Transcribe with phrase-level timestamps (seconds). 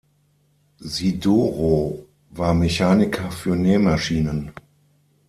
[0.79, 4.51] Sidorow war Mechaniker für Nähmaschinen.